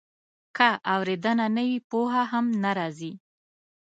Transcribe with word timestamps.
که 0.57 0.69
اورېدنه 0.93 1.45
نه 1.55 1.63
وي، 1.67 1.77
پوهه 1.89 2.23
هم 2.31 2.45
نه 2.63 2.71
راځي. 2.77 3.11